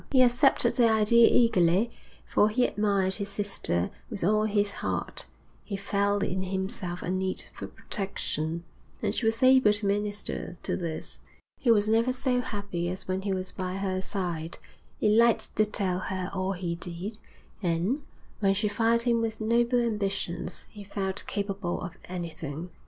He 0.11 0.23
accepted 0.23 0.73
the 0.73 0.89
idea 0.89 1.29
eagerly, 1.31 1.91
for 2.27 2.49
he 2.49 2.65
admired 2.65 3.13
his 3.13 3.29
sister 3.29 3.91
with 4.09 4.23
all 4.23 4.45
his 4.45 4.73
heart; 4.73 5.27
he 5.63 5.77
felt 5.77 6.23
in 6.23 6.41
himself 6.41 7.03
a 7.03 7.11
need 7.11 7.43
for 7.53 7.67
protection, 7.67 8.63
and 9.03 9.13
she 9.13 9.27
was 9.27 9.43
able 9.43 9.71
to 9.71 9.85
minister 9.85 10.57
to 10.63 10.75
this. 10.75 11.19
He 11.59 11.69
was 11.69 11.87
never 11.87 12.11
so 12.11 12.41
happy 12.41 12.89
as 12.89 13.07
when 13.07 13.21
he 13.21 13.31
was 13.31 13.51
by 13.51 13.75
her 13.75 14.01
side. 14.01 14.57
He 14.97 15.07
liked 15.15 15.55
to 15.57 15.65
tell 15.67 15.99
her 15.99 16.31
all 16.33 16.53
he 16.53 16.73
did, 16.73 17.19
and, 17.61 18.01
when 18.39 18.55
she 18.55 18.67
fired 18.69 19.03
him 19.03 19.21
with 19.21 19.39
noble 19.39 19.79
ambitions, 19.81 20.65
he 20.71 20.83
felt 20.83 21.27
capable 21.27 21.79
of 21.79 21.91
anything. 22.05 22.71